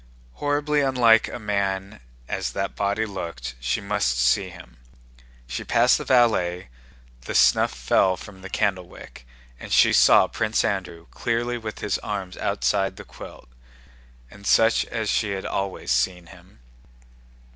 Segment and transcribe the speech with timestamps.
[0.33, 4.77] Horribly unlike a man as that body looked, she must see him.
[5.45, 6.69] She passed the valet,
[7.27, 9.27] the snuff fell from the candle wick,
[9.59, 13.47] and she saw Prince Andrew clearly with his arms outside the quilt,
[14.31, 16.61] and such as she had always seen him.